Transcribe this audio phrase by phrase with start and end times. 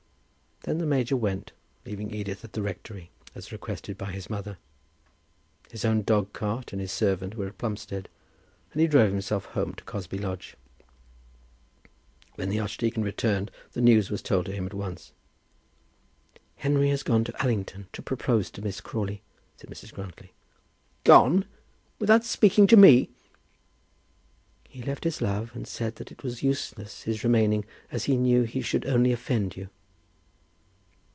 [0.63, 1.53] Then the major went,
[1.87, 4.59] leaving Edith at the rectory, as requested by his mother.
[5.71, 8.07] His own dog cart and his servant were at Plumstead,
[8.71, 10.55] and he drove himself home to Cosby Lodge.
[12.35, 15.13] When the archdeacon returned the news was told to him at once.
[16.57, 19.23] "Henry has gone to Allington to propose to Miss Crawley,"
[19.57, 19.91] said Mrs.
[19.91, 20.31] Grantly.
[21.03, 21.45] "Gone,
[21.97, 23.09] without speaking to me!"
[24.69, 28.43] "He left his love, and said that it was useless his remaining, as he knew
[28.43, 29.71] he should only offend you."